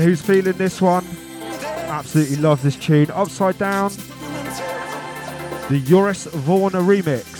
[0.00, 1.04] And who's feeling this one?
[1.60, 3.10] Absolutely love this tune.
[3.10, 3.92] Upside Down.
[5.68, 7.39] The Joris Voorn remix.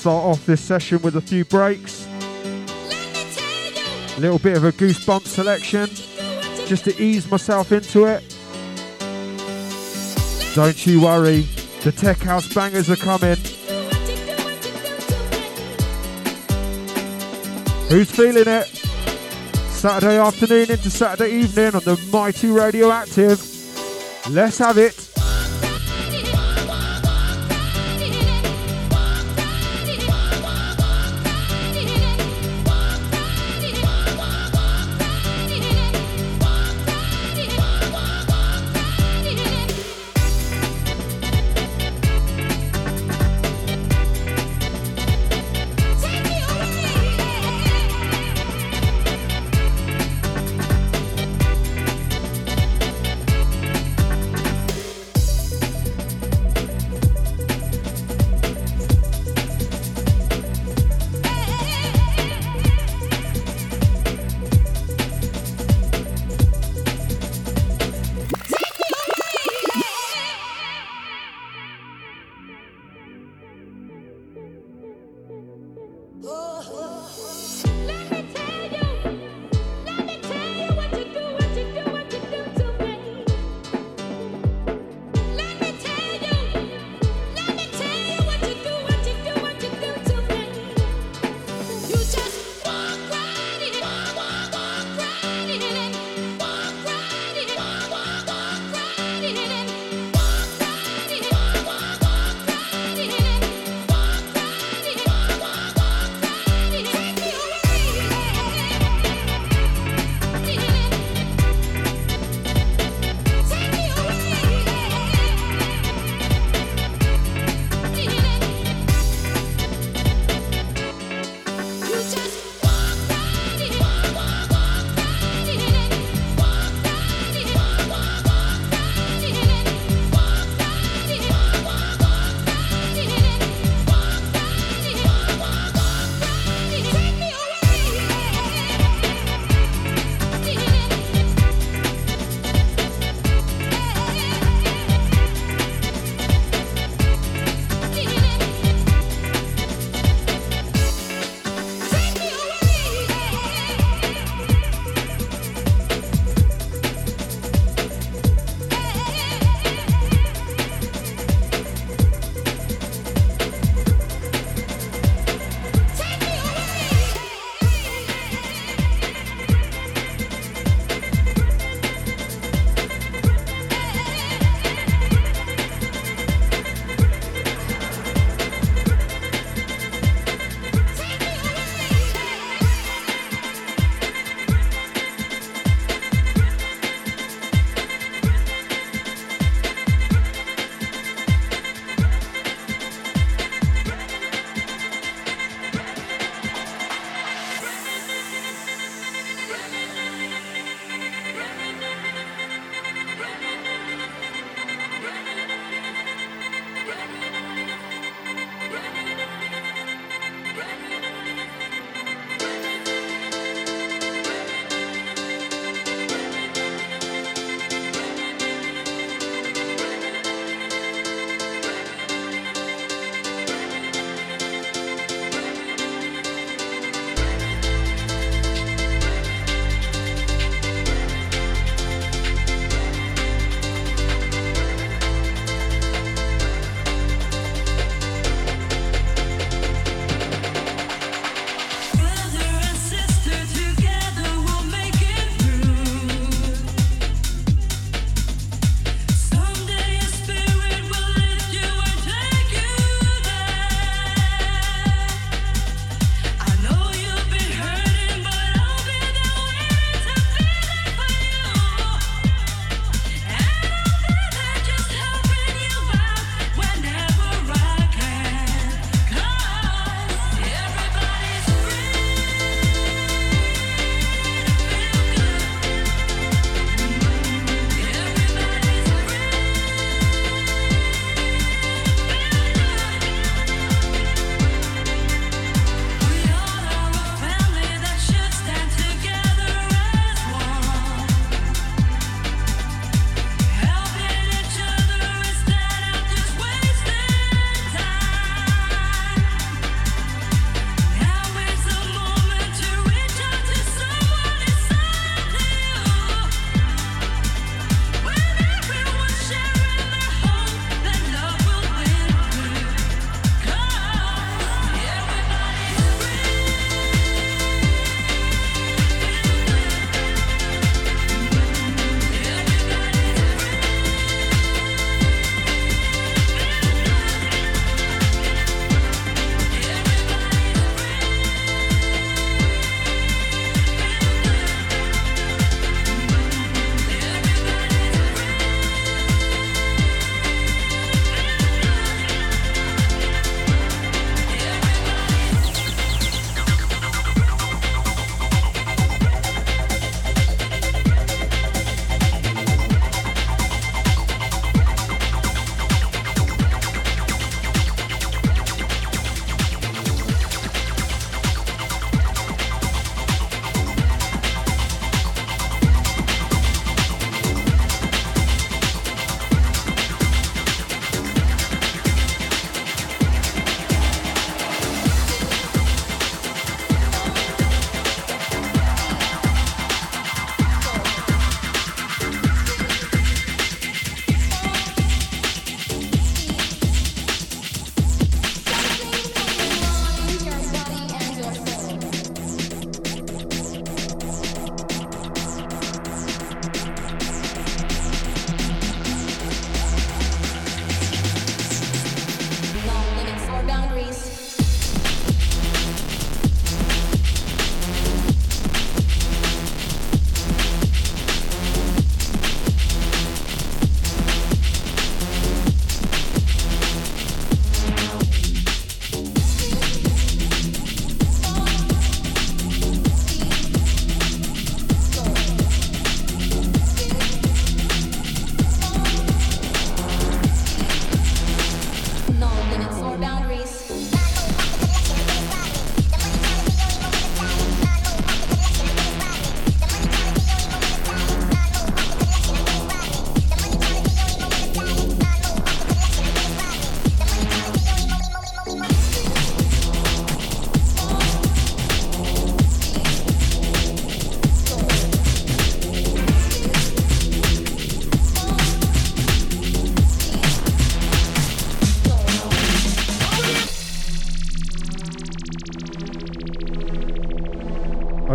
[0.00, 2.06] Start off this session with a few breaks.
[4.16, 5.86] A little bit of a goosebump selection
[6.66, 8.24] just to ease myself into it.
[10.54, 11.42] Don't you worry,
[11.82, 13.36] the tech house bangers are coming.
[17.90, 18.68] Who's feeling it?
[19.68, 23.38] Saturday afternoon into Saturday evening on the mighty radioactive.
[24.30, 24.99] Let's have it.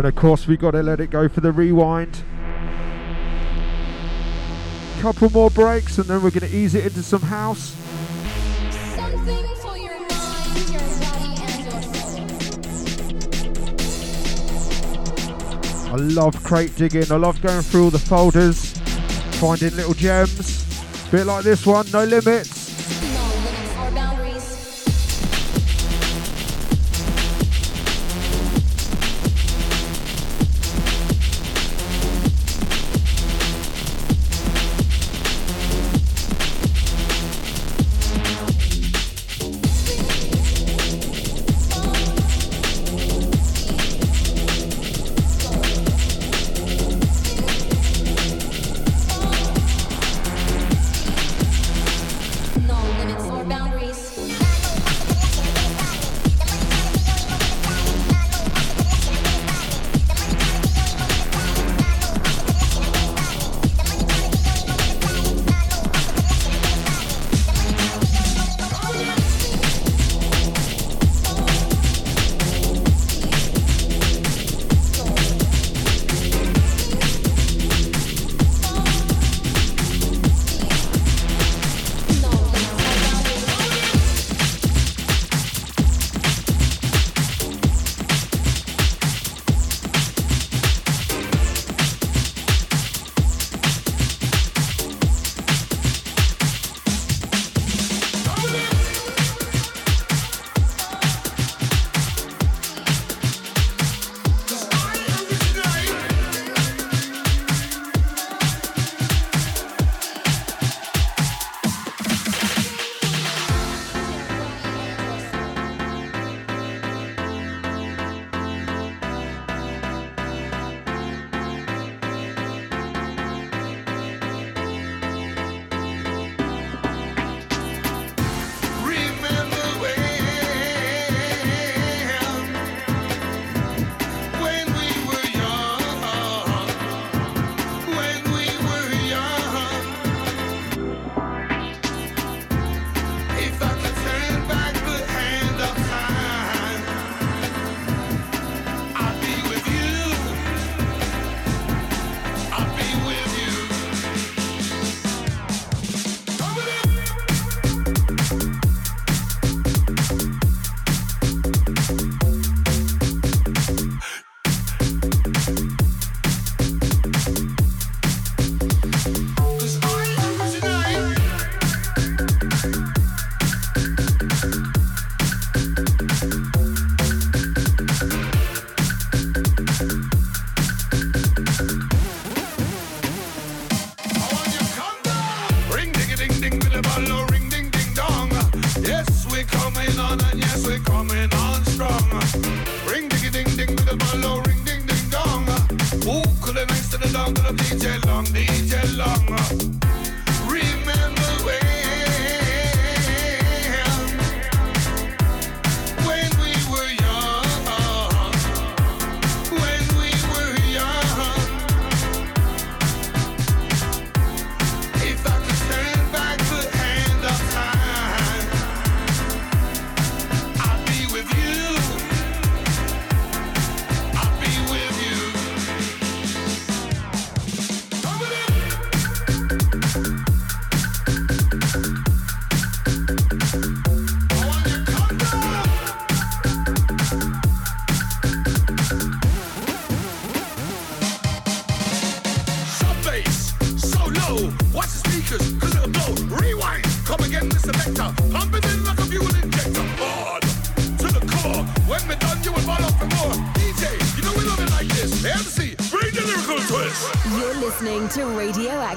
[0.06, 2.22] Of course, we got to let it go for the rewind.
[5.00, 7.76] Couple more breaks, and then we're going to ease it into some house.
[15.88, 17.10] I love crate digging.
[17.10, 18.72] I love going through all the folders,
[19.40, 20.64] finding little gems.
[21.10, 22.55] Bit like this one, no limits.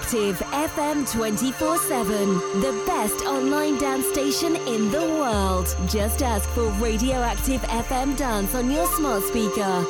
[0.09, 2.29] Active FM 24 7,
[2.61, 5.77] the best online dance station in the world.
[5.87, 9.85] Just ask for Radioactive FM Dance on your smart speaker.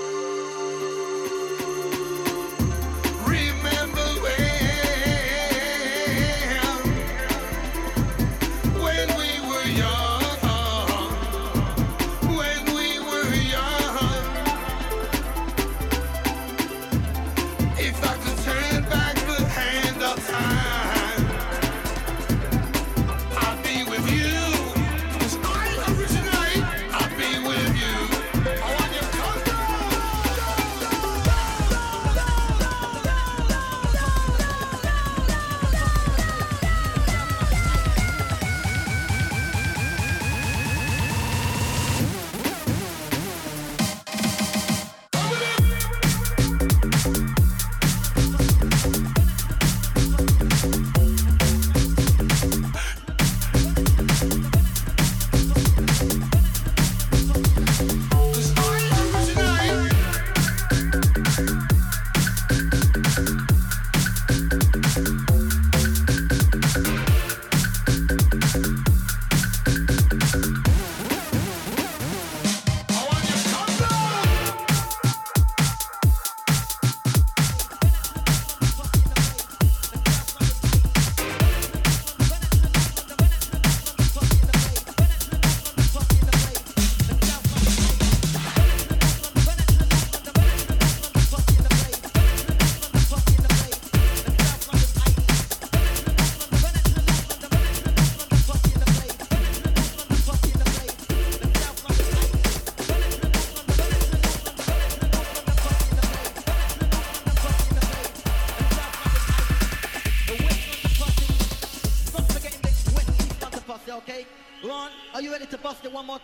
[115.69, 116.18] Bust it one more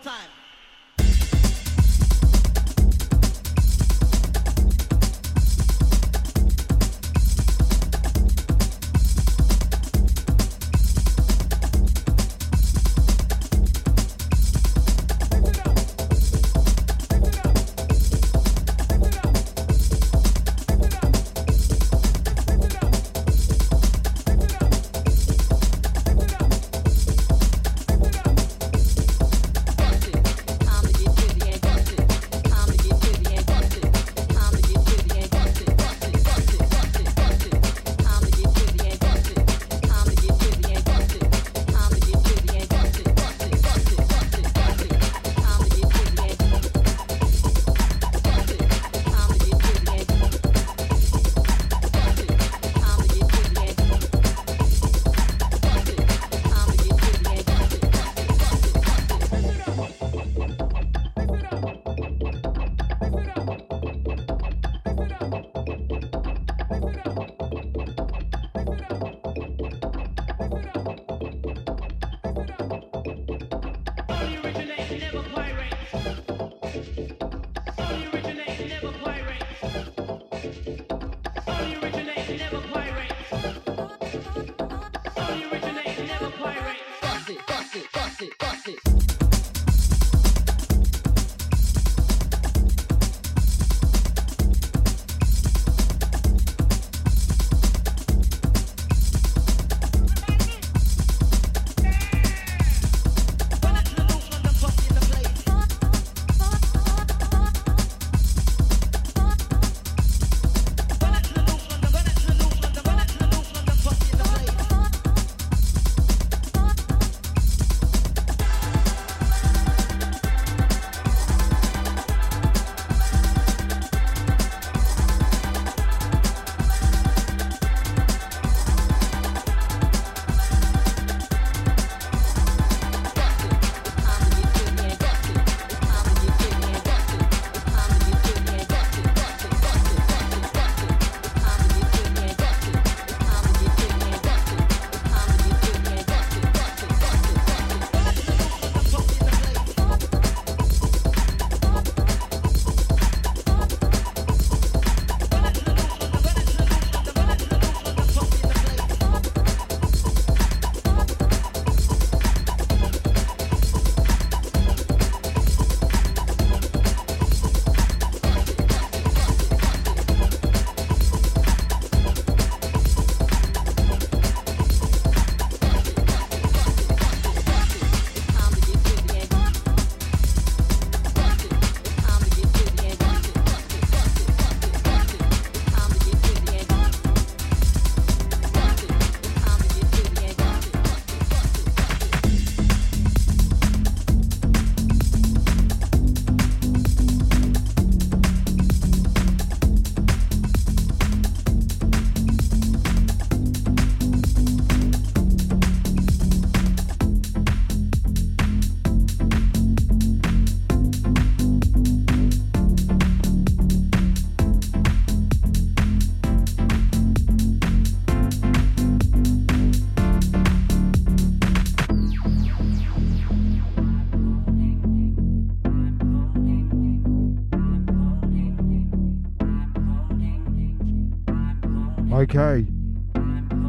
[232.36, 232.66] Okay.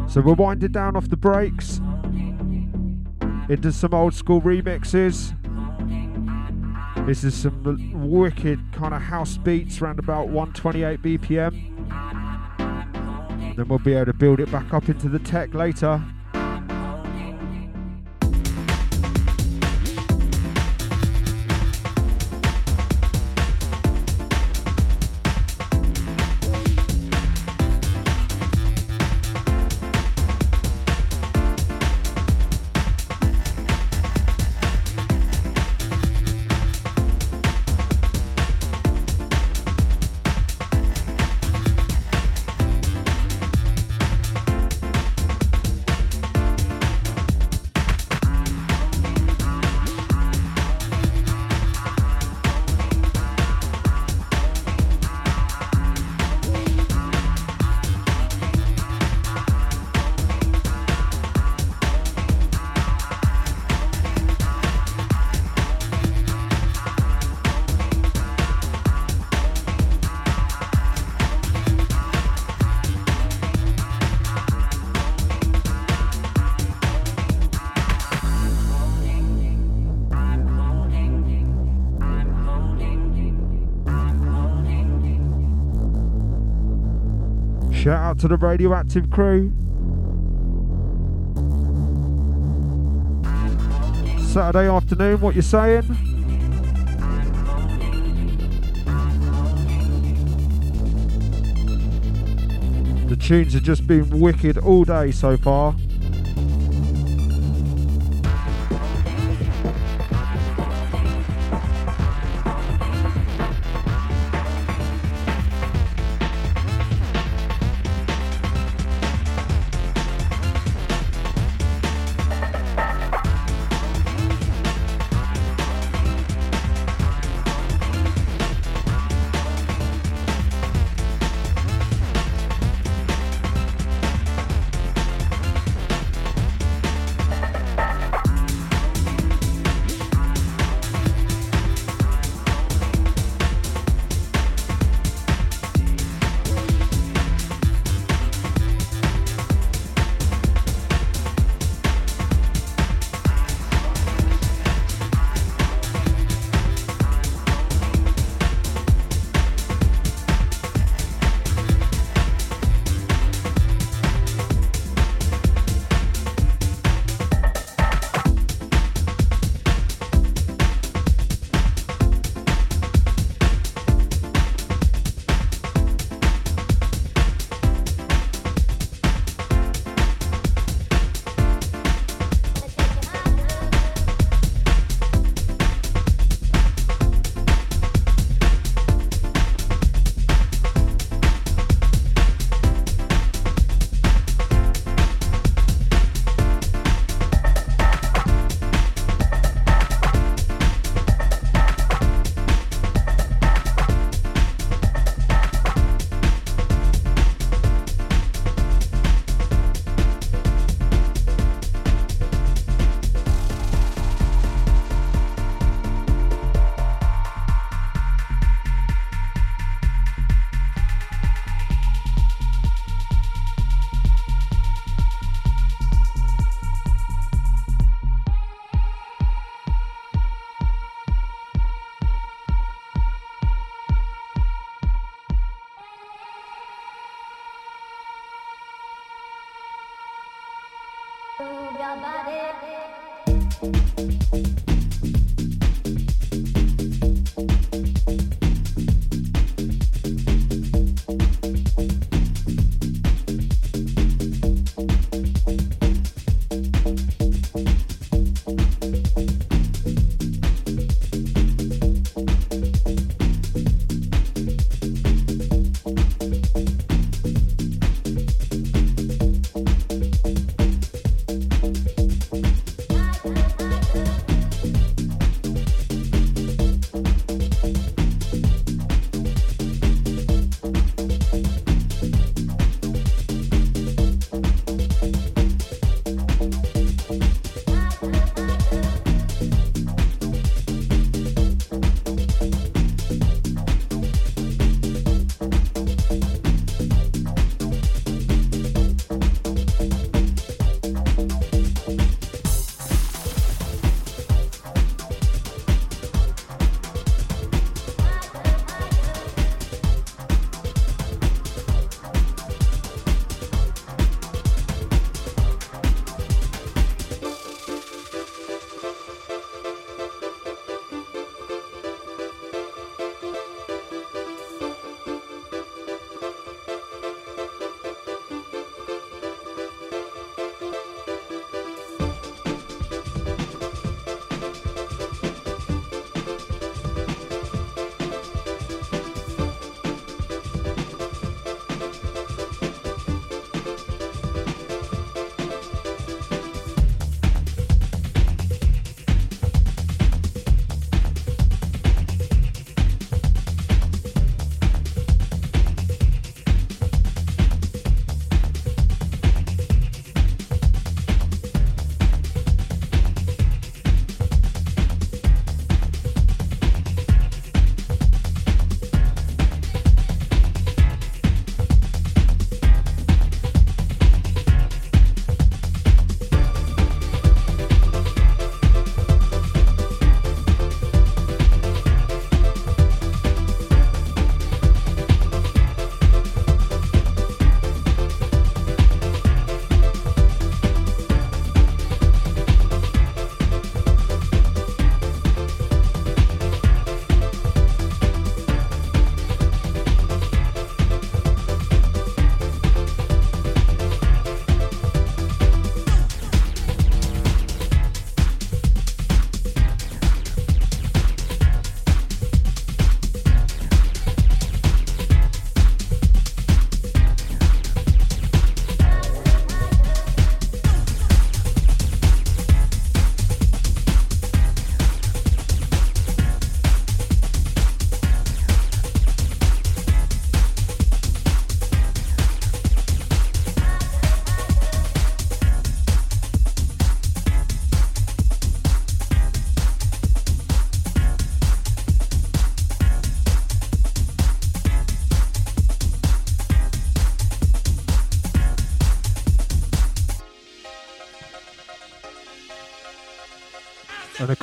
[0.09, 1.77] So we'll wind it down off the breaks
[3.49, 5.33] into some old school remixes.
[7.05, 11.53] This is some wicked kind of house beats around about 128 BPM.
[13.55, 16.03] Then we'll be able to build it back up into the tech later.
[88.07, 89.51] Out to the radioactive crew.
[94.31, 95.81] Saturday afternoon, what you saying?
[103.09, 105.75] The tunes have just been wicked all day so far.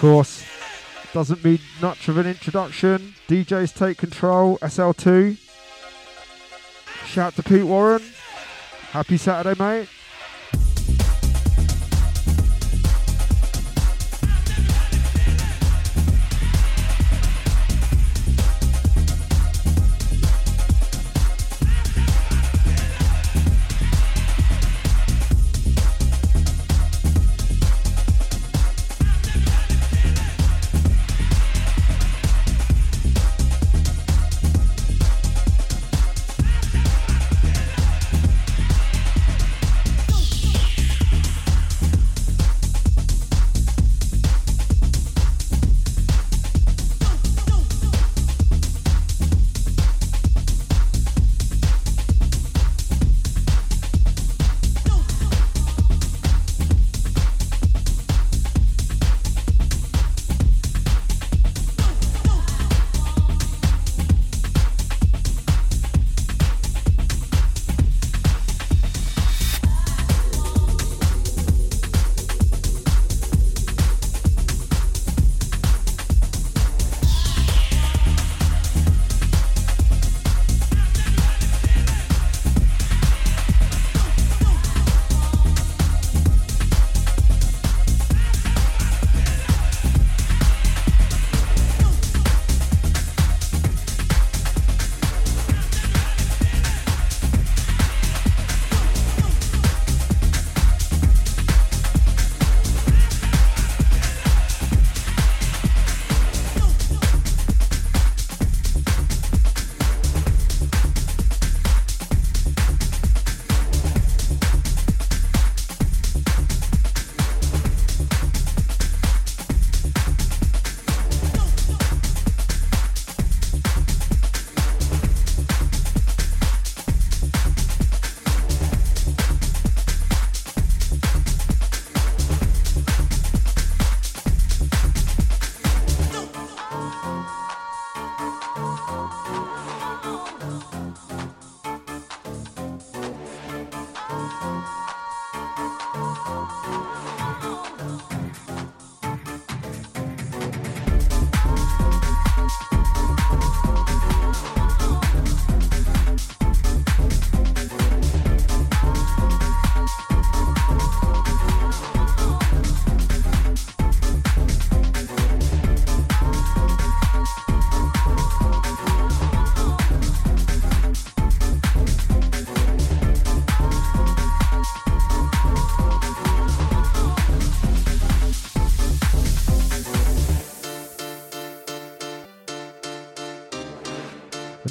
[0.05, 0.45] Course,
[1.15, 3.15] doesn't need much of an introduction.
[3.27, 5.39] DJs Take Control, SL2.
[7.07, 8.03] Shout to Pete Warren.
[8.91, 9.89] Happy Saturday, mate.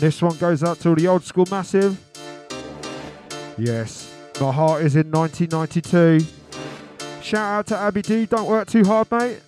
[0.04, 1.98] This one goes out to the old school massive.
[3.58, 6.20] Yes, my heart is in 1992.
[7.22, 8.26] Shout out to Abby D.
[8.26, 9.40] Don't work too hard, mate.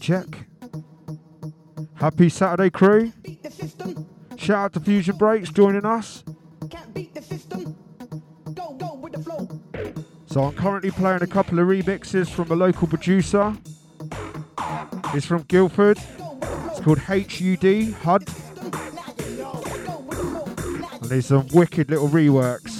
[0.00, 0.46] Check.
[1.94, 3.12] Happy Saturday, crew.
[4.36, 6.24] Shout out to Fusion Breaks joining us.
[10.24, 13.54] So I'm currently playing a couple of remixes from a local producer.
[15.12, 15.98] It's from Guildford.
[15.98, 18.28] It's called HUD, HUD.
[20.94, 22.79] And there's some wicked little reworks.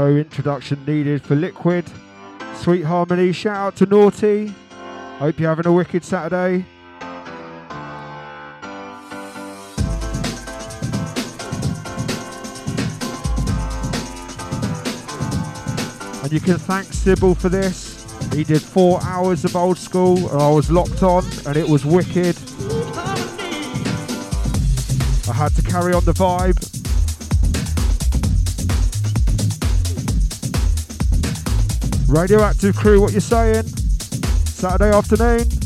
[0.00, 1.84] No introduction needed for Liquid.
[2.54, 4.46] Sweet Harmony, shout out to Naughty.
[5.18, 6.64] Hope you're having a wicked Saturday.
[16.22, 18.06] And you can thank Sybil for this.
[18.32, 21.84] He did four hours of old school and I was locked on and it was
[21.84, 22.38] wicked.
[25.28, 26.69] I had to carry on the vibe.
[32.10, 33.62] Radioactive crew, what you saying?
[34.46, 35.59] Saturday afternoon.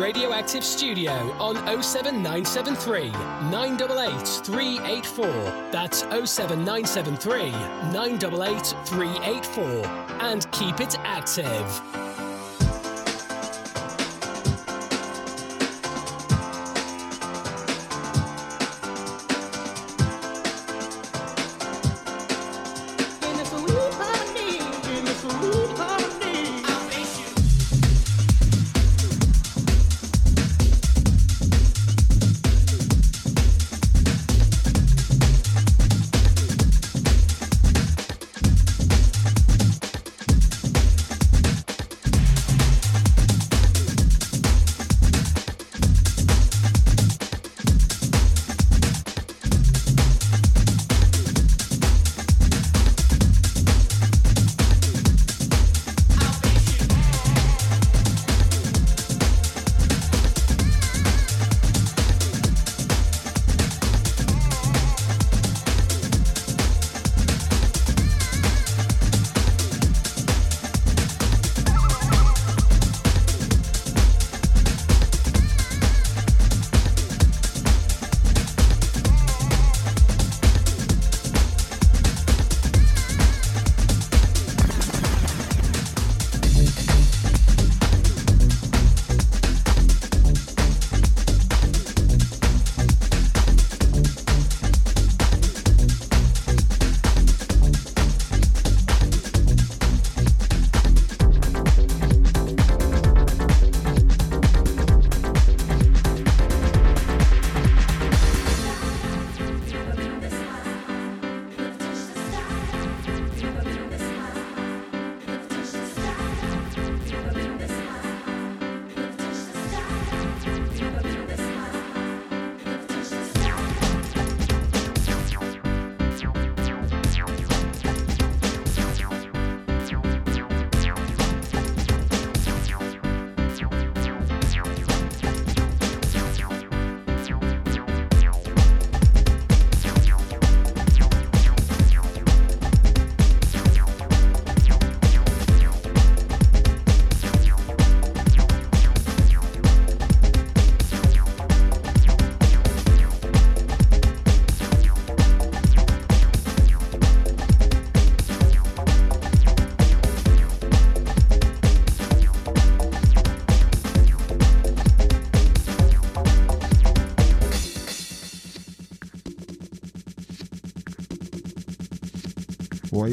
[0.00, 3.10] Radioactive Studio on 07973
[3.50, 5.26] 988 384.
[5.70, 7.50] That's 07973
[7.92, 9.86] 988 384.
[10.20, 11.99] And keep it active.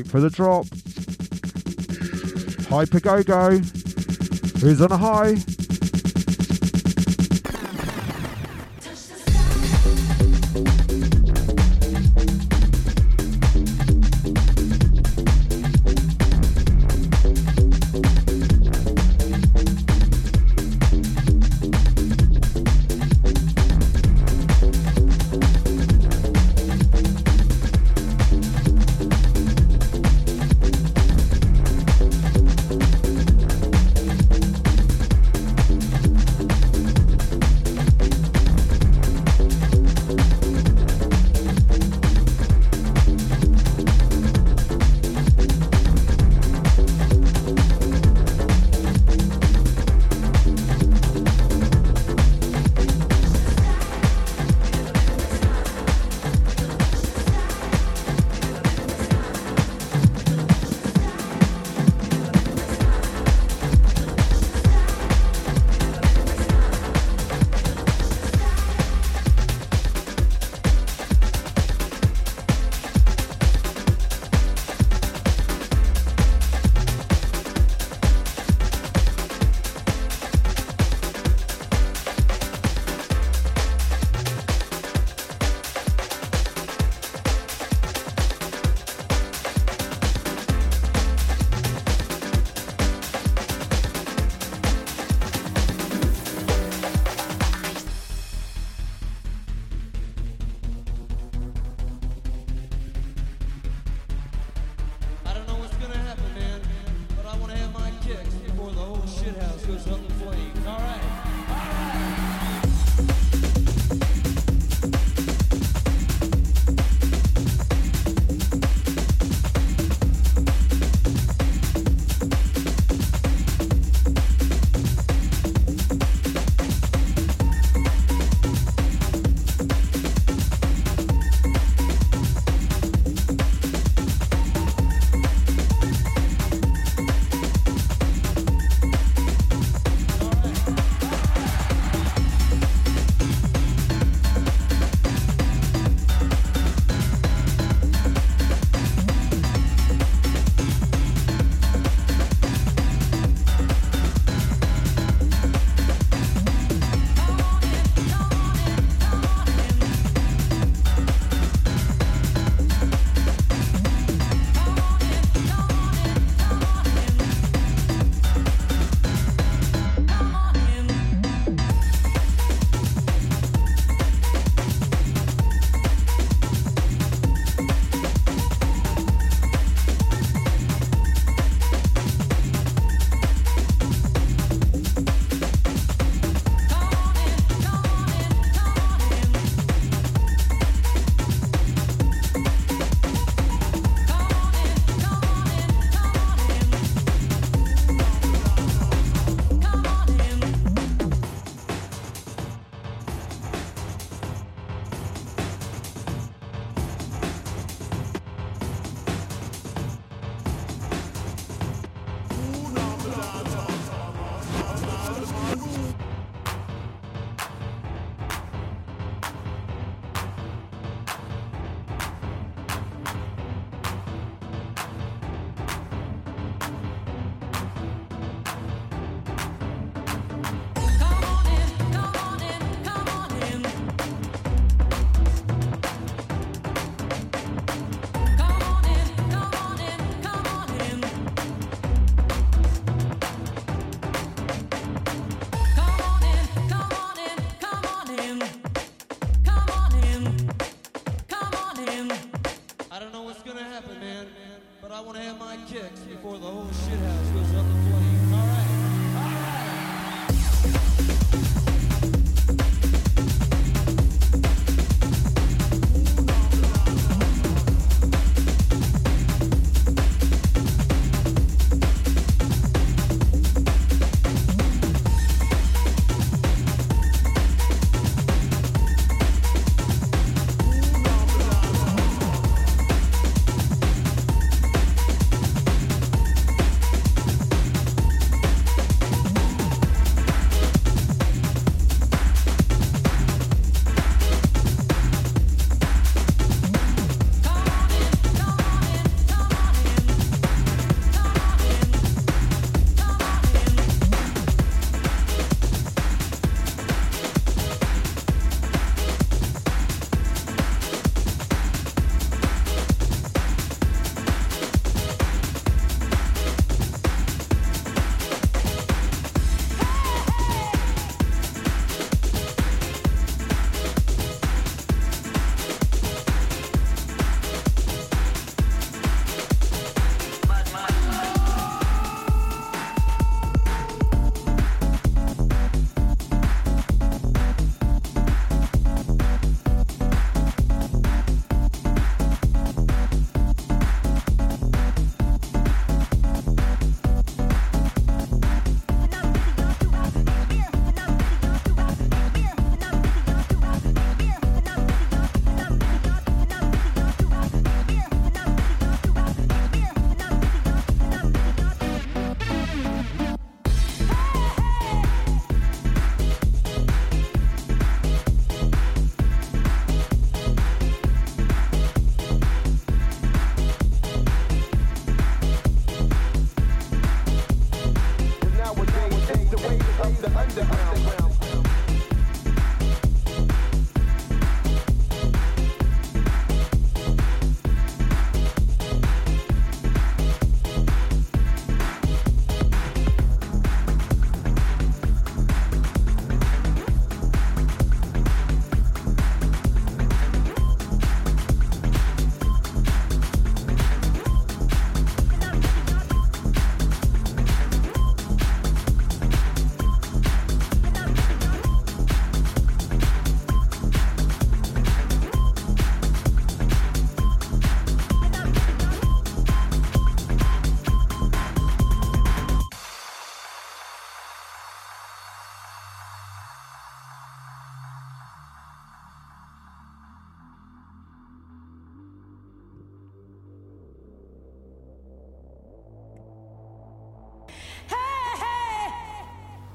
[0.09, 0.65] For the drop.
[2.69, 3.57] Hyper Go Go.
[4.59, 5.35] Who's on a high?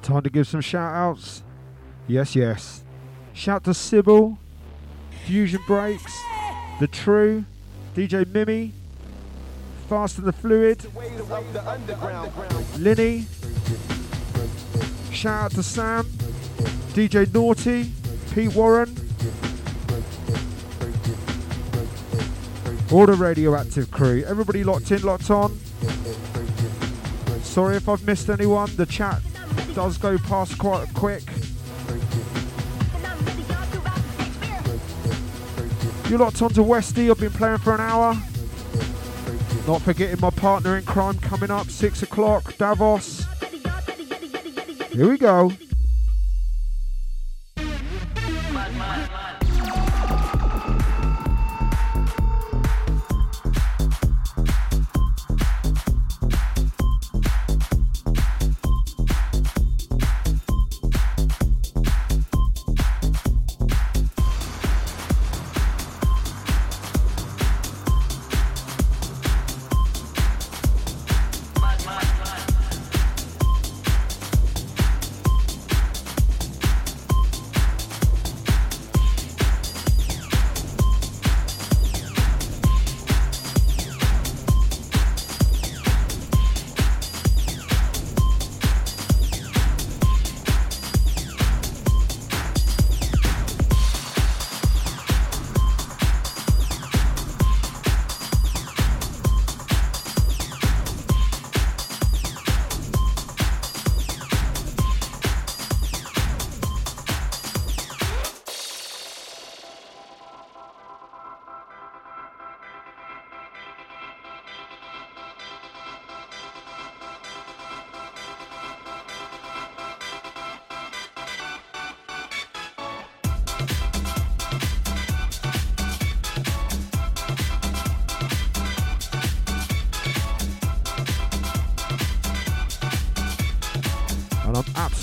[0.03, 1.44] Time to give some shout outs.
[2.09, 2.82] Yes, yes.
[3.32, 4.36] Shout to Sybil,
[5.24, 6.20] Fusion Breaks,
[6.80, 7.44] The True,
[7.94, 8.72] DJ Mimi,
[9.88, 10.84] Fast and the Fluid,
[12.78, 13.26] Linny.
[15.12, 16.07] Shout out to Sam,
[16.94, 17.92] DJ Naughty,
[18.34, 18.96] Pete Warren.
[22.90, 24.24] All the radioactive crew.
[24.26, 25.57] Everybody locked in, locked on.
[27.42, 28.74] Sorry if I've missed anyone.
[28.76, 29.22] The chat
[29.74, 31.22] does go past quite quick.
[36.08, 37.10] You're locked onto Westy.
[37.10, 38.14] I've been playing for an hour.
[39.66, 43.24] Not forgetting my partner in crime coming up, 6 o'clock, Davos.
[44.92, 45.52] Here we go.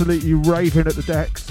[0.09, 1.45] Absolutely raving at the decks.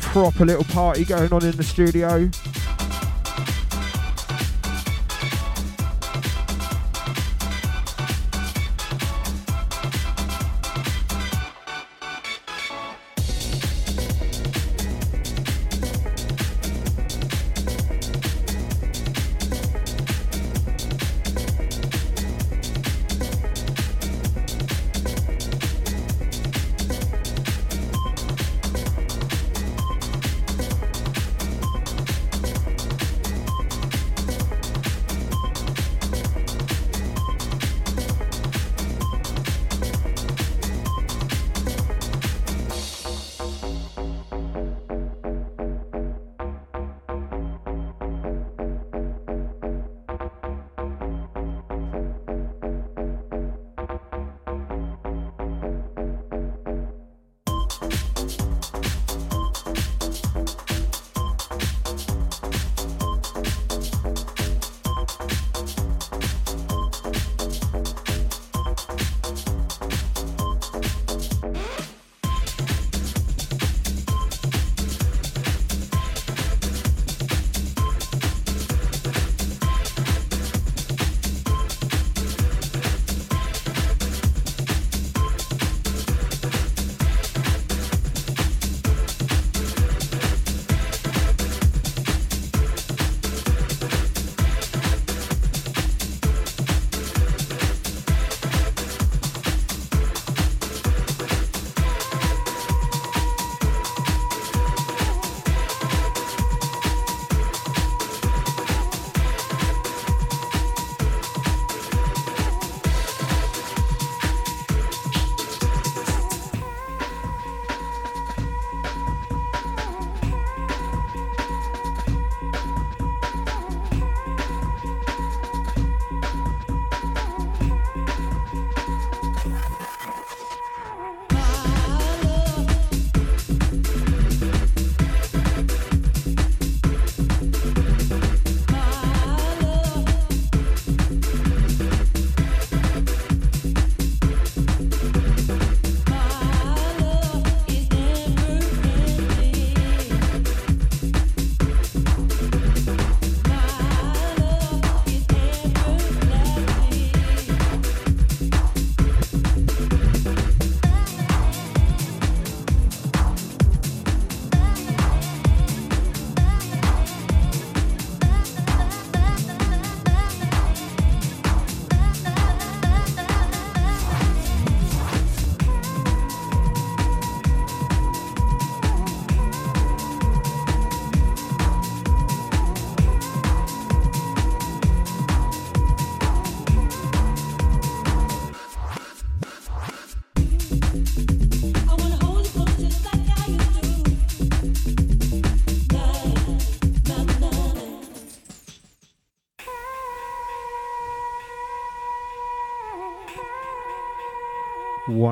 [0.00, 2.30] Proper little party going on in the studio.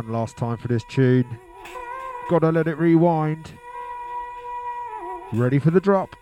[0.01, 1.27] One last time for this tune.
[2.31, 3.53] Gotta let it rewind.
[5.31, 6.17] Ready for the drop.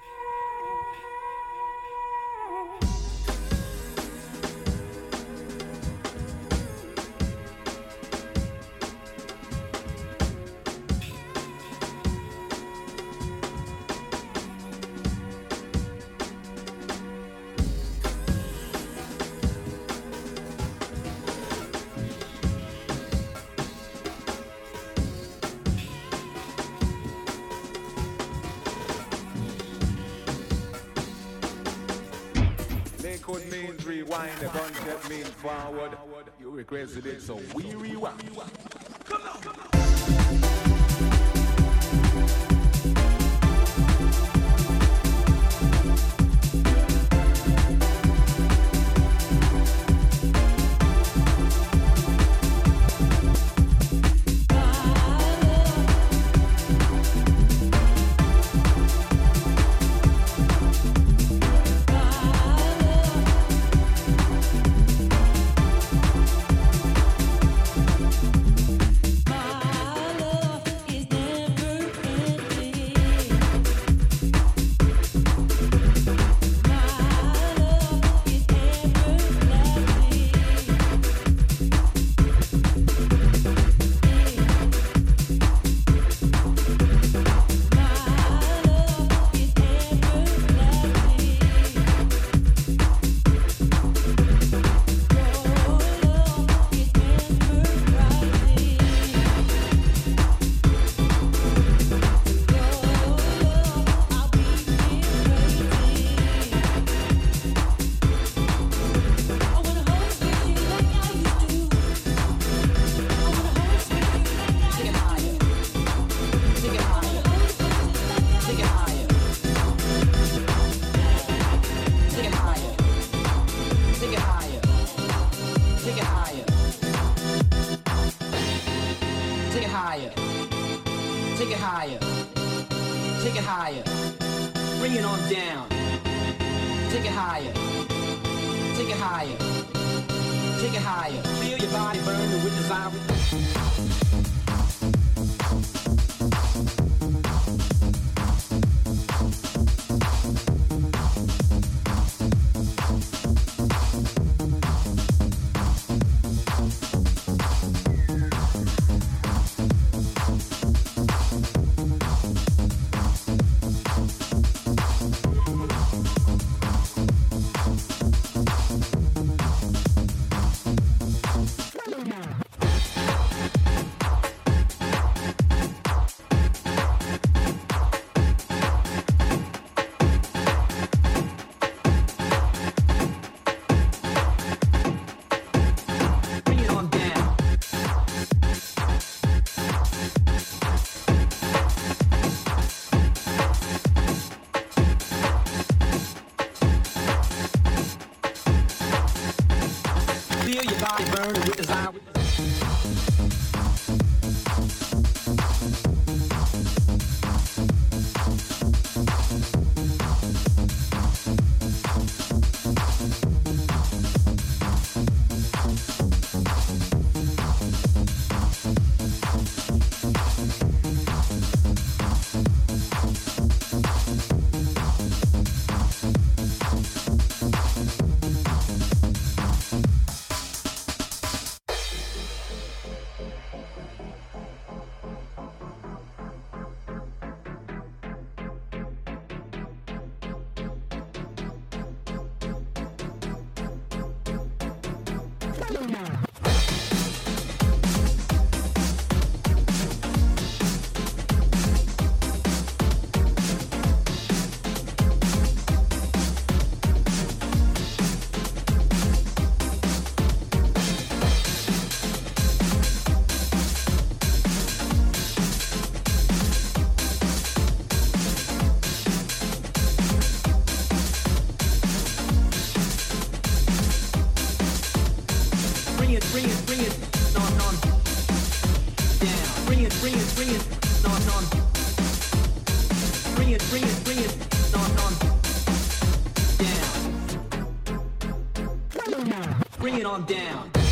[290.17, 290.88] Down.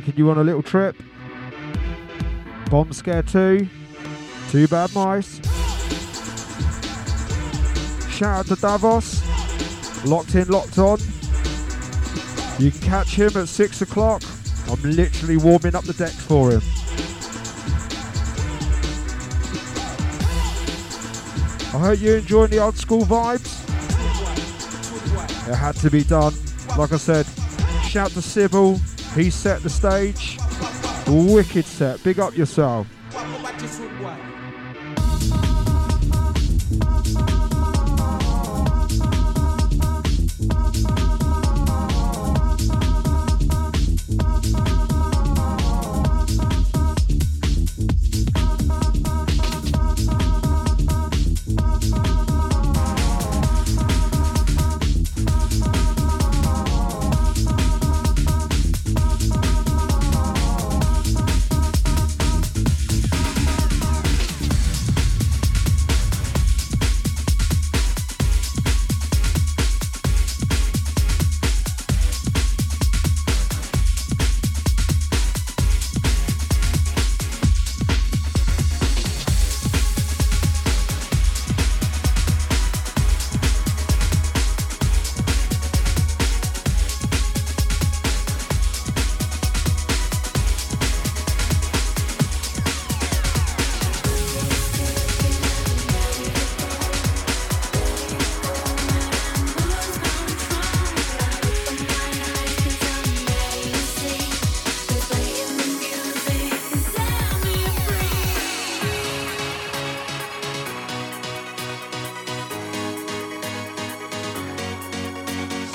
[0.00, 0.96] Taking you on a little trip.
[2.68, 3.68] Bomb Scare 2,
[4.50, 5.36] Two Bad Mice.
[8.10, 9.22] Shout out to Davos,
[10.04, 10.98] locked in, locked on.
[12.58, 14.22] You can catch him at 6 o'clock.
[14.68, 16.62] I'm literally warming up the deck for him.
[21.72, 23.60] I hope you're enjoying the old school vibes.
[25.48, 26.34] It had to be done.
[26.76, 27.26] Like I said,
[27.84, 28.80] shout to Sybil.
[29.14, 30.38] He set the stage.
[31.06, 32.02] Wicked set.
[32.02, 32.88] Big up yourself.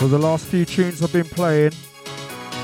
[0.09, 1.71] The last few tunes I've been playing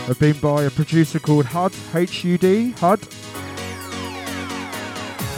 [0.08, 3.00] have been by a producer called HUD, H-U-D, HUD.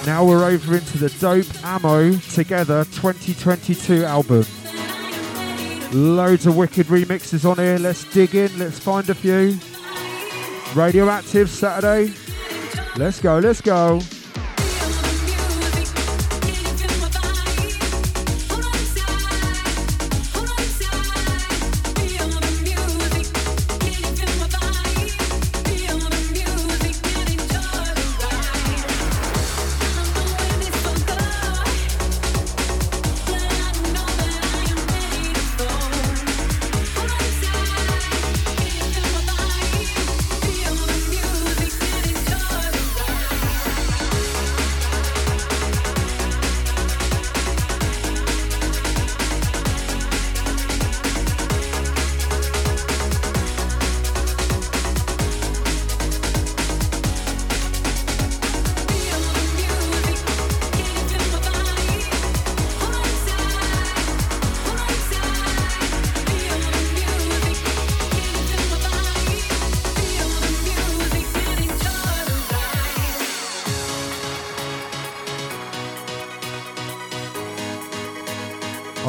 [0.06, 4.46] Now we're over into the Dope Ammo Together 2022 album.
[5.92, 7.78] Loads of wicked remixes on here.
[7.78, 9.58] Let's dig in, let's find a few.
[10.76, 12.14] Radioactive Saturday.
[12.96, 14.00] Let's go, let's go.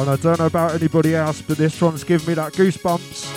[0.09, 3.27] I don't know about anybody else, but this one's giving me that goosebumps.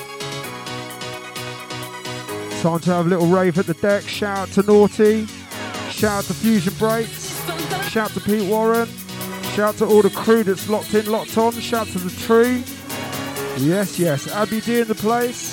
[2.63, 4.05] Time to have a little rave at the deck.
[4.05, 5.27] Shout out to Naughty.
[5.91, 7.39] Shout out to Fusion Breaks.
[7.91, 8.89] Shout out to Pete Warren.
[9.53, 11.53] Shout out to all the crew that's locked in, locked on.
[11.53, 12.65] Shout out to the tree.
[13.59, 14.33] Yes, yes.
[14.33, 15.52] Abby D in the place.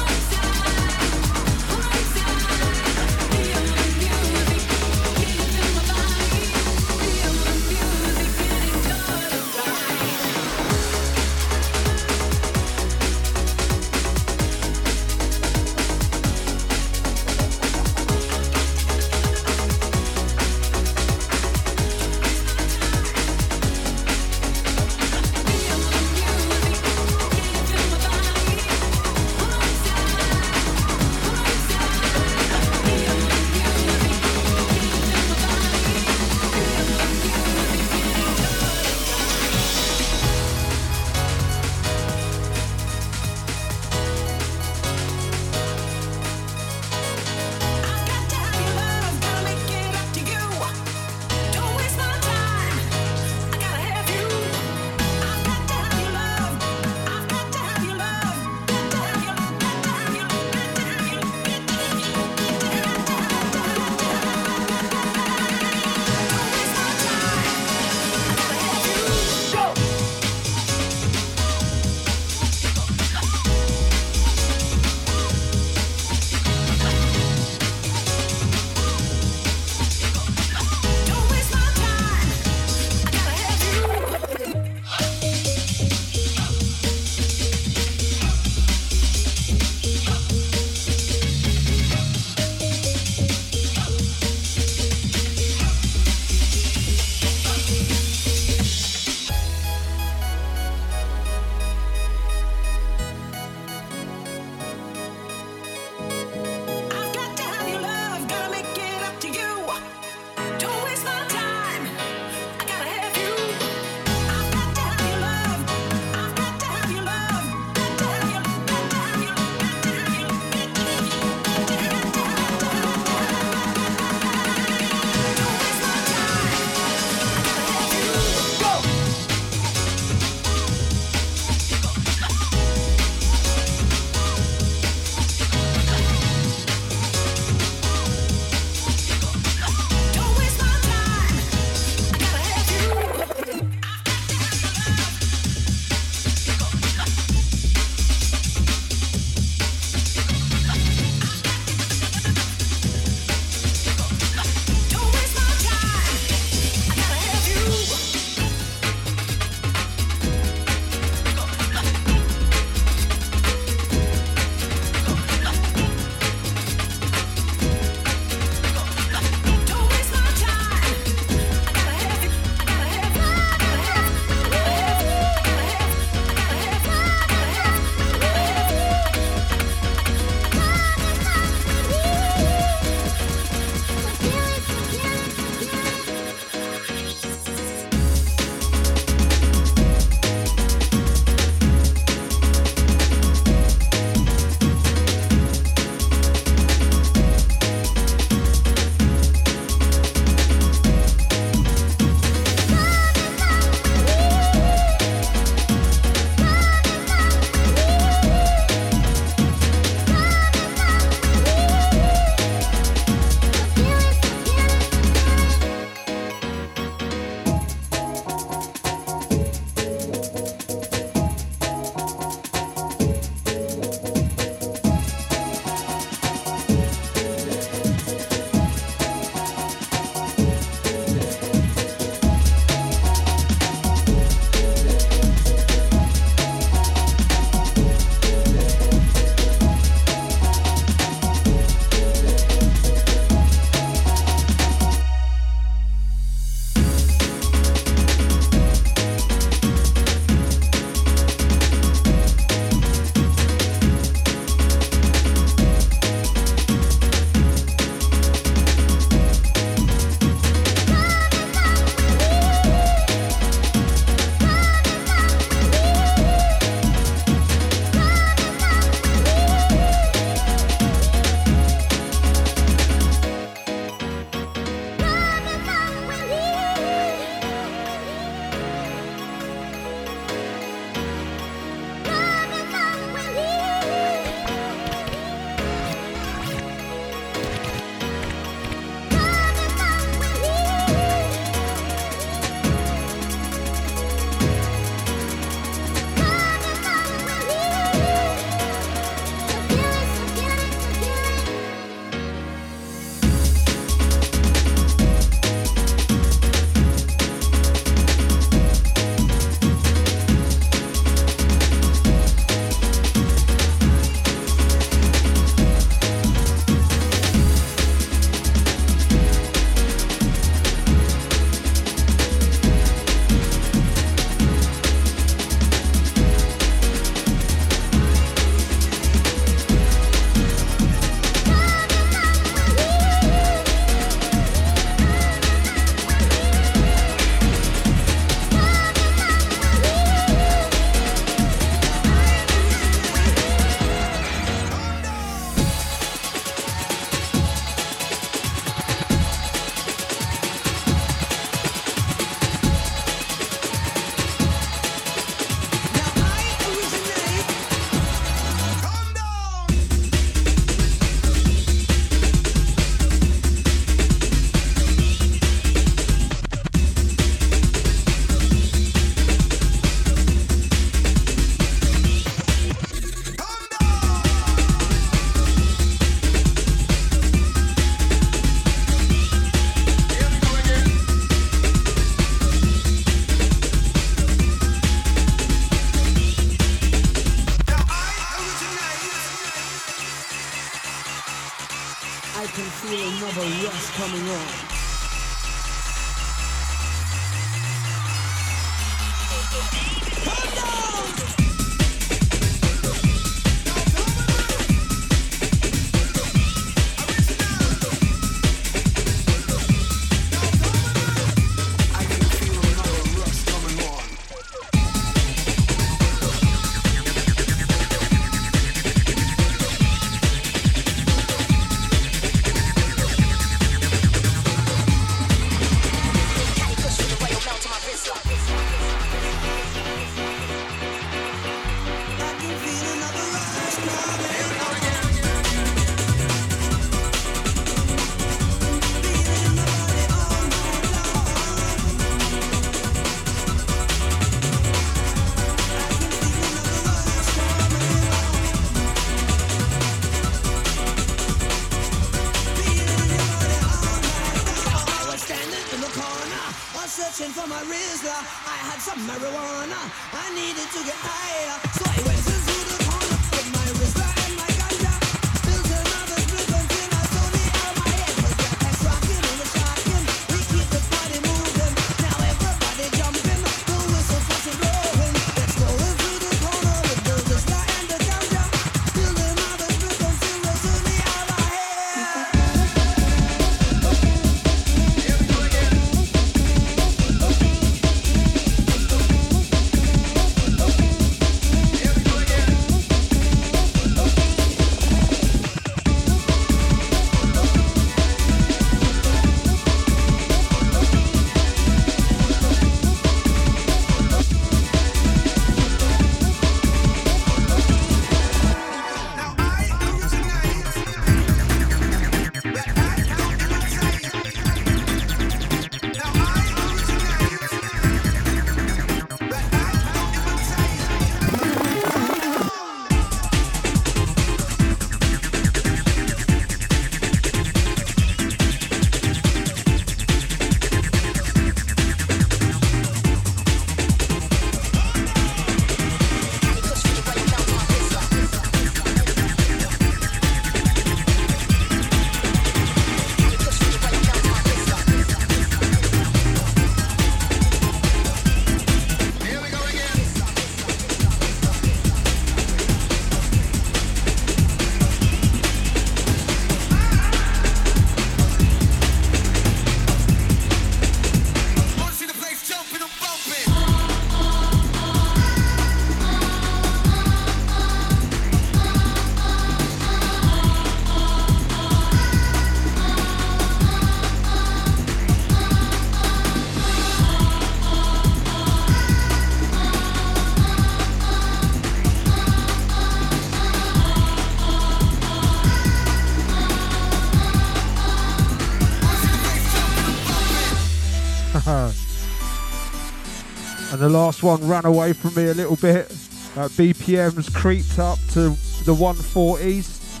[593.84, 595.90] The last one ran away from me a little bit.
[596.38, 598.30] Uh, BPM's creeped up to
[598.64, 600.00] the 140s.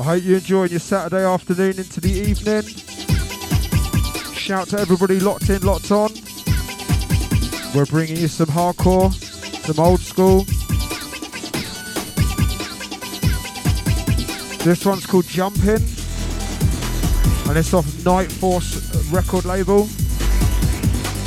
[0.00, 2.62] I hope you're enjoying your Saturday afternoon into the evening.
[4.32, 6.08] Shout to everybody locked in, locked on.
[7.74, 9.12] We're bringing you some hardcore,
[9.66, 10.44] some old school.
[14.64, 15.82] This one's called Jumpin',
[17.46, 19.86] and it's off Kniteforce record label.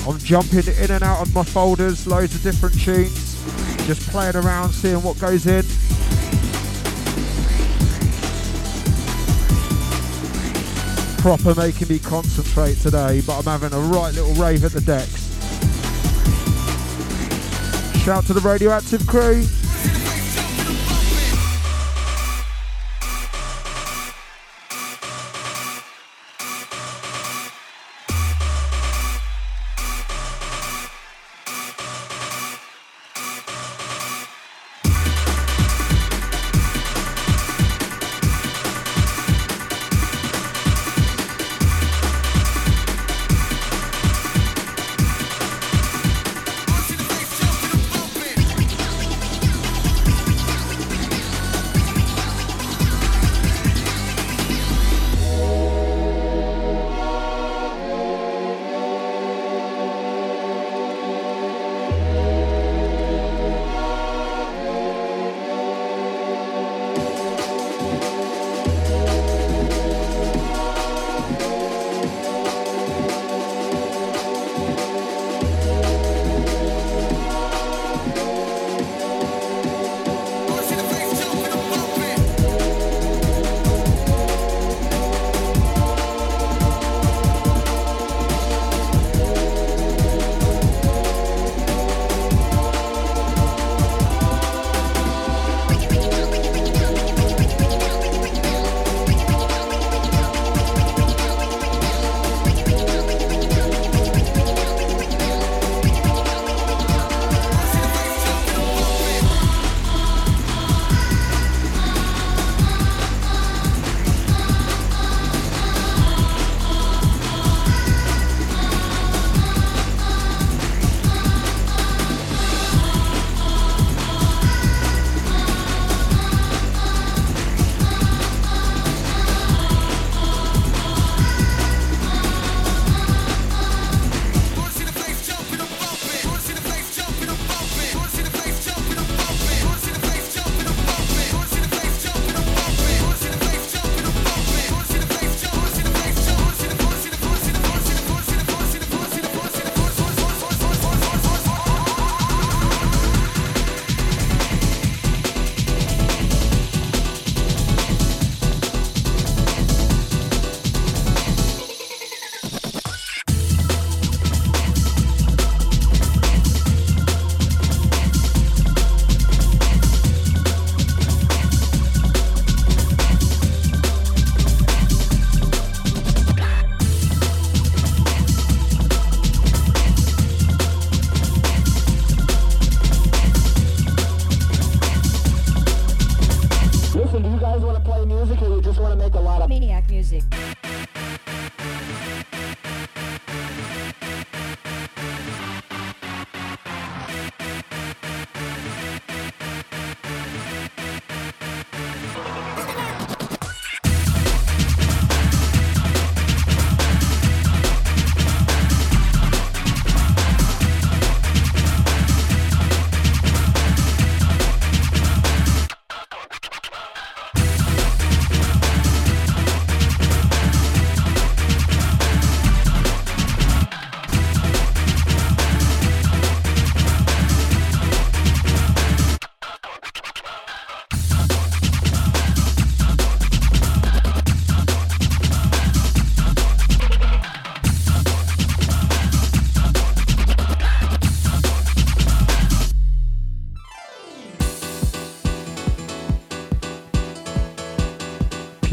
[0.07, 3.35] I'm jumping in and out of my folders, loads of different tunes,
[3.87, 5.65] just playing around, seeing what goes in.
[11.17, 15.27] Proper making me concentrate today, but I'm having a right little rave at the decks.
[18.05, 19.43] Shout to the radioactive crew.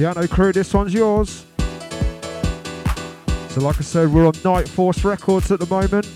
[0.05, 1.47] Piano crew, this one's yours.
[3.49, 6.07] So, like I said, we're on Kniteforce Records at the moment.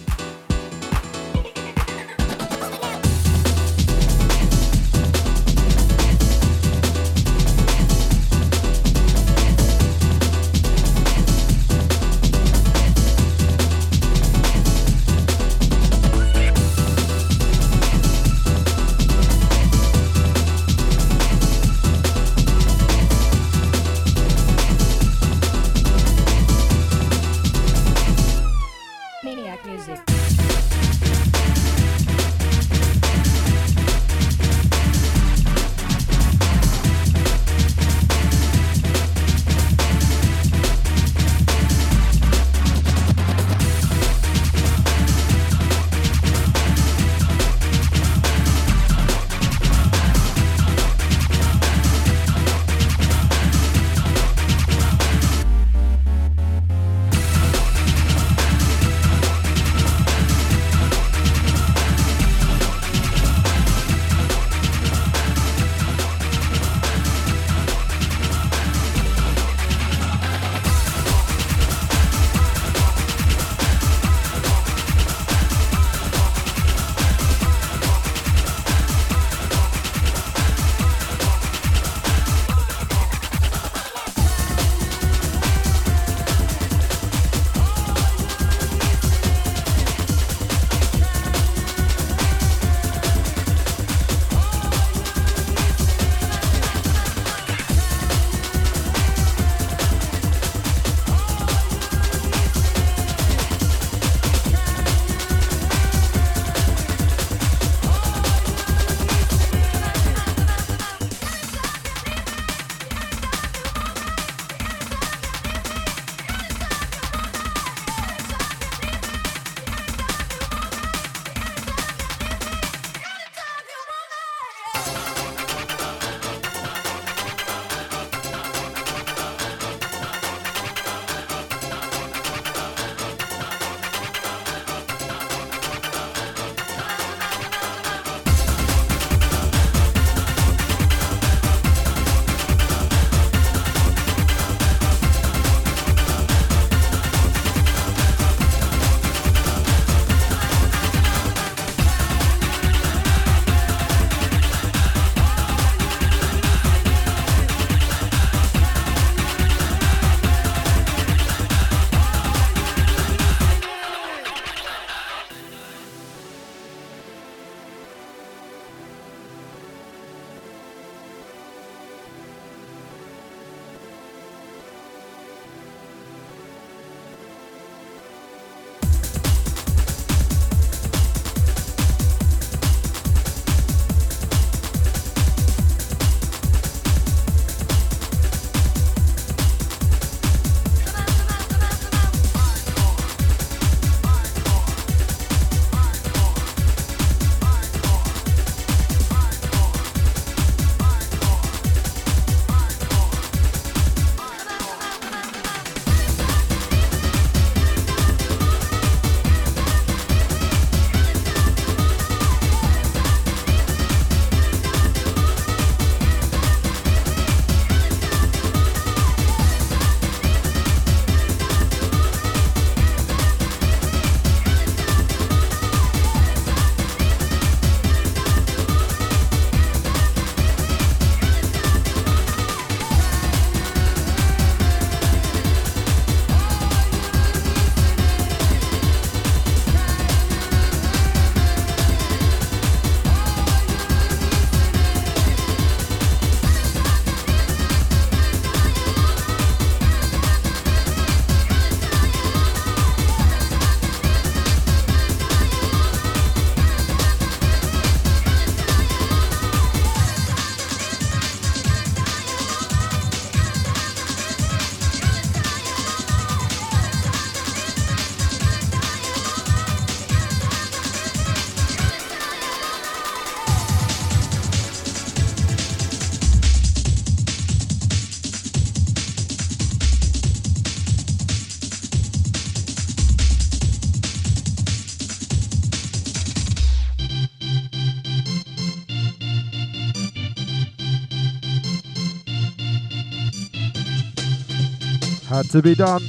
[295.48, 296.02] To be done.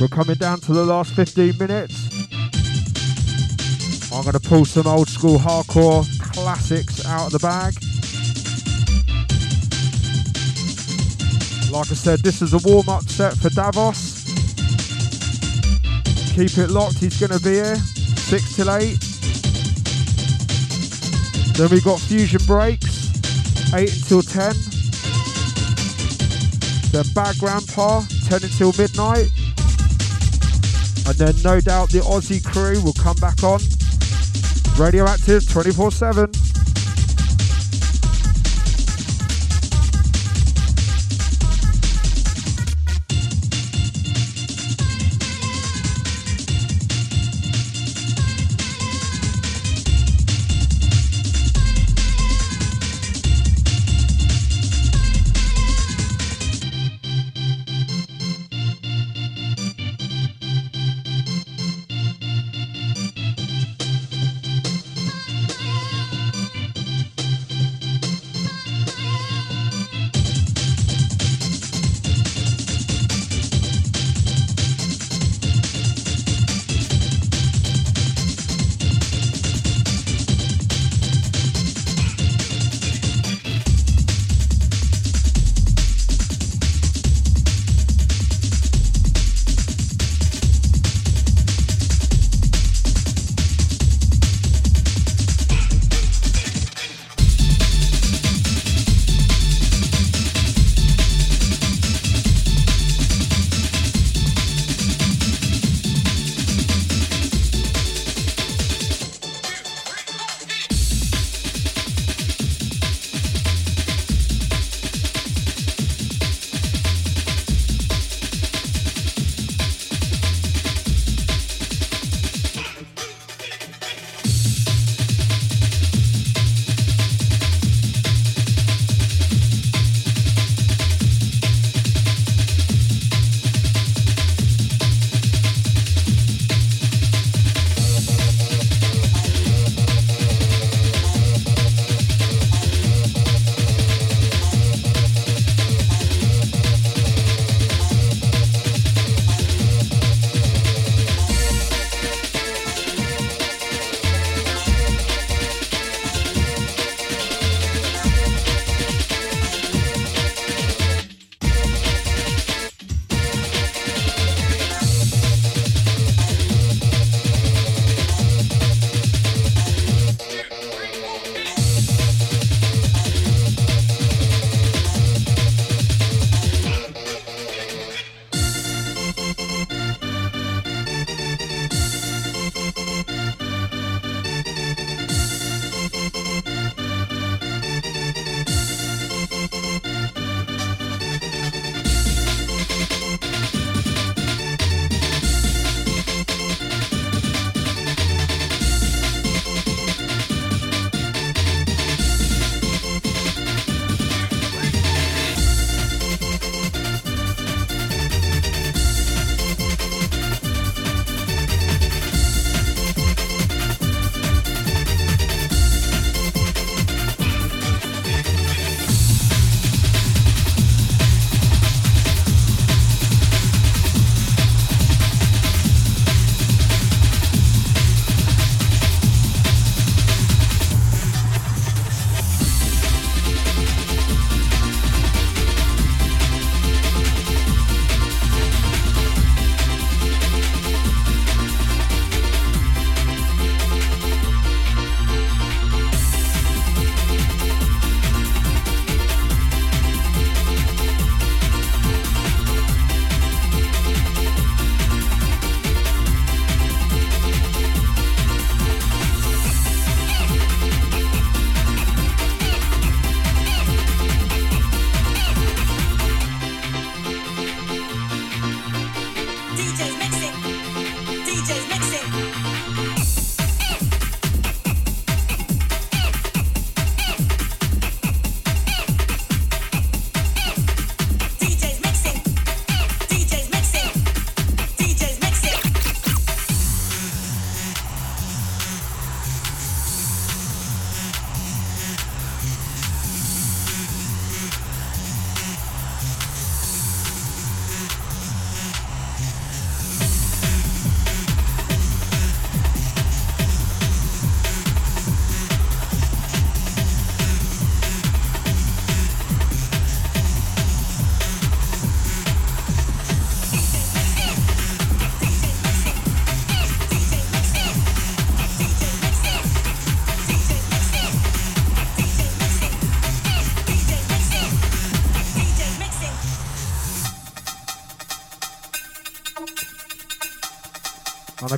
[0.00, 2.10] We're coming down to the last 15 minutes.
[4.12, 7.74] I'm going to pull some old school hardcore classics out of the bag.
[11.72, 14.24] Like I said, this is a warm up set for Davos.
[16.34, 18.98] Keep it locked, he's going to be here 6 till 8.
[21.56, 23.10] Then we've got Fusion Breaks,
[23.74, 24.69] 8 until 10.
[26.92, 29.30] Then Bad Grandpa, 10 until midnight.
[31.06, 33.60] And then no doubt the Aussie crew will come back on.
[34.76, 36.39] Radioactive 24 7.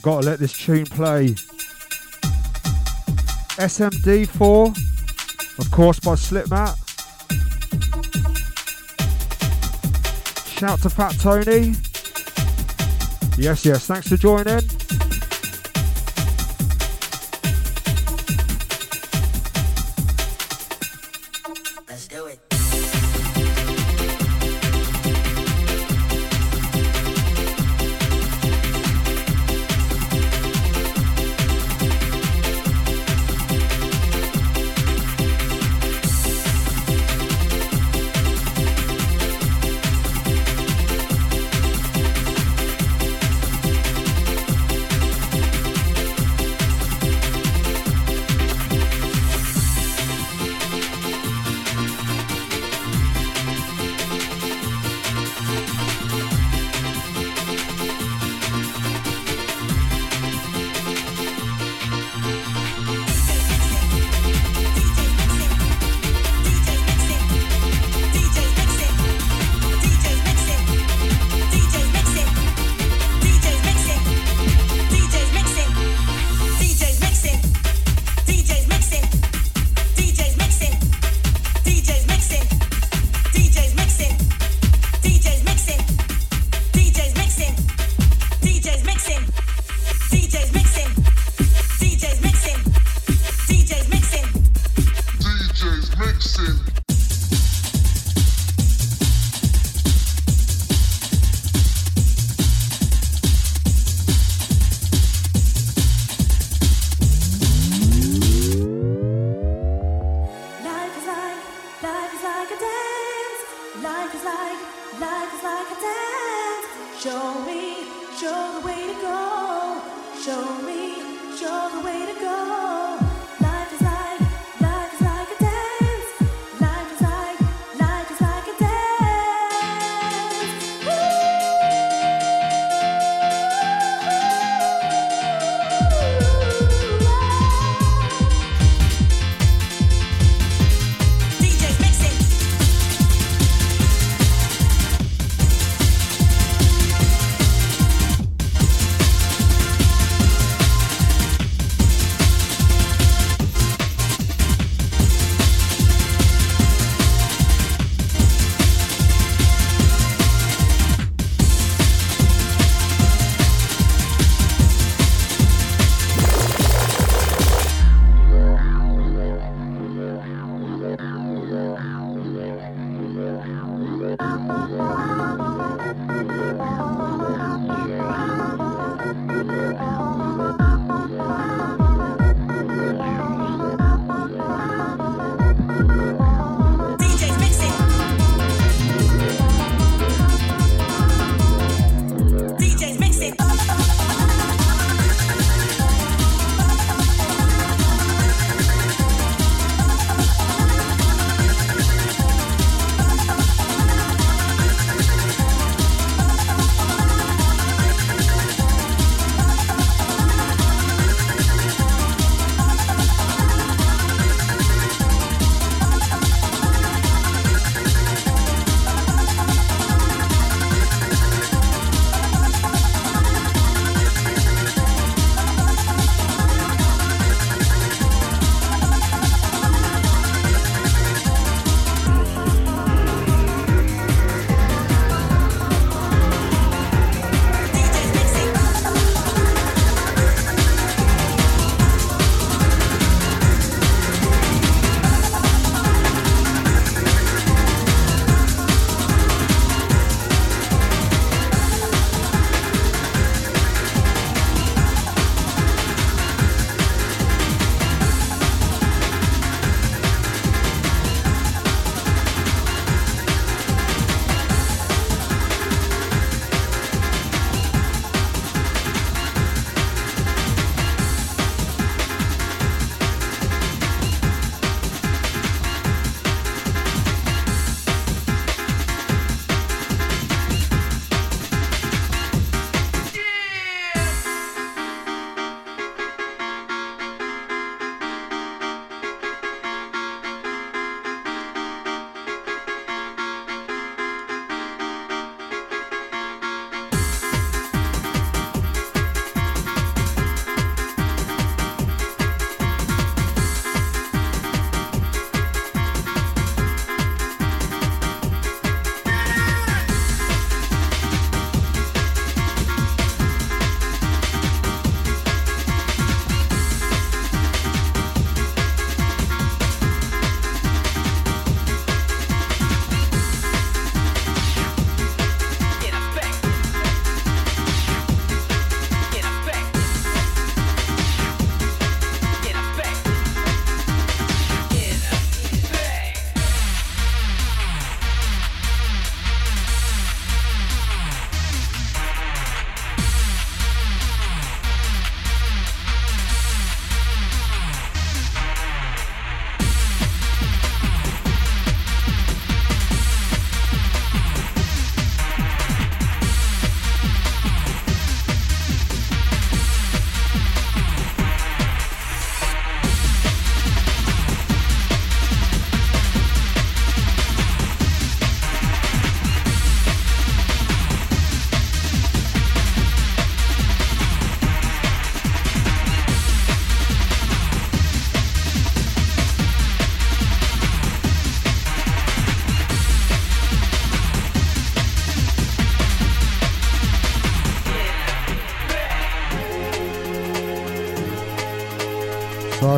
[0.03, 1.29] Gotta let this tune play.
[3.57, 6.77] SMD4, of course, by Slipmatt.
[10.59, 11.75] Shout to Fat Tony.
[13.39, 14.82] Yes, yes, thanks for joining.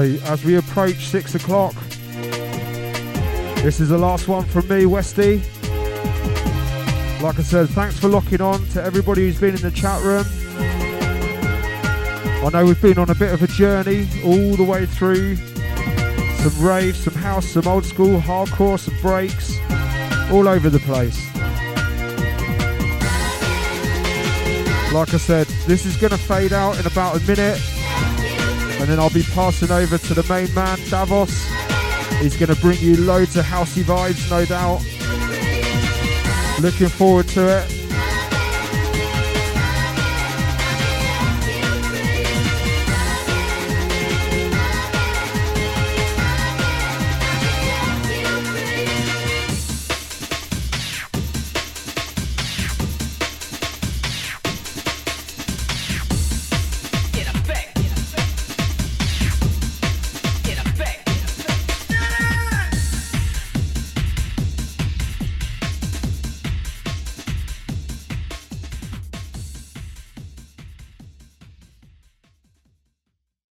[0.05, 1.74] As we approach six o'clock,
[3.62, 5.39] this is the last one from me, Westy.
[7.22, 10.24] Like I said, thanks for locking on to everybody who's been in the chat room.
[12.44, 15.36] I know we've been on a bit of a journey all the way through.
[15.36, 19.59] Some raves, some house, some old school, hardcore, some breaks,
[20.31, 21.18] all over the place.
[24.93, 27.59] Like I said, this is going to fade out in about a minute,
[28.85, 31.47] and then I'll be passing over to the main man, Davos.
[32.20, 34.82] He's going to bring you loads of housey vibes, no doubt.
[36.61, 37.73] Looking forward to it.